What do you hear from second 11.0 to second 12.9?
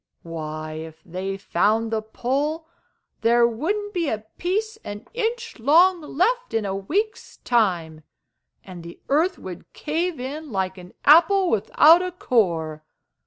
apple without a core!